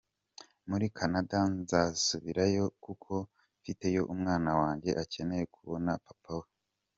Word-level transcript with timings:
Muri 0.69 0.85
Canada 0.97 1.37
nzasubirayo 1.57 2.65
kuko 2.83 3.11
mfiteyo 3.59 4.01
umwana 4.13 4.51
wanjye, 4.59 4.89
akeneye 5.03 5.43
kubona 5.55 5.91
papa 6.07 6.33
we". 6.39 6.47